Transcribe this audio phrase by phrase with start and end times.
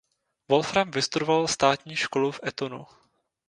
[0.47, 2.85] Wolfram vystudoval státní školu v Etonu.